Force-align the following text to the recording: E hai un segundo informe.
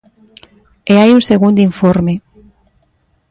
E 0.91 0.93
hai 1.01 1.09
un 1.17 1.23
segundo 1.29 1.65
informe. 1.69 2.13